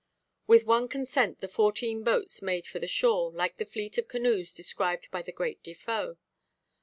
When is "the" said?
1.41-1.47, 2.79-2.87, 3.57-3.67, 5.21-5.31